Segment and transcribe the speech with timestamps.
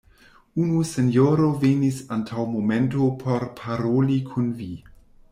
[0.61, 4.71] Unu sinjoro venis antaŭ momento por paroli kun vi.